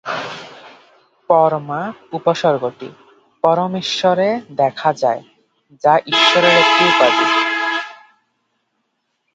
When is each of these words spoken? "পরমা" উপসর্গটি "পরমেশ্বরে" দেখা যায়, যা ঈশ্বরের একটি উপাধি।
"পরমা" 1.29 1.81
উপসর্গটি 2.13 2.89
"পরমেশ্বরে" 3.43 4.29
দেখা 4.55 4.89
যায়, 4.93 5.21
যা 5.83 5.93
ঈশ্বরের 6.11 6.55
একটি 6.63 6.83
উপাধি। 6.91 7.25